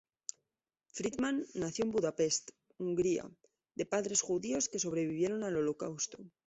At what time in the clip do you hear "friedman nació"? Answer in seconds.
0.93-1.85